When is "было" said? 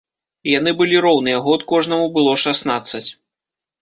2.19-2.31